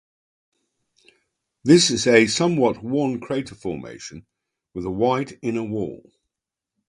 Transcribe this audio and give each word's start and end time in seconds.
This 1.63 1.91
is 1.91 2.07
a 2.07 2.25
somewhat 2.25 2.81
worn 2.81 3.19
crater 3.19 3.53
formation 3.53 4.25
with 4.73 4.83
a 4.85 4.89
wide 4.89 5.37
inner 5.43 5.61
wall. 5.61 6.11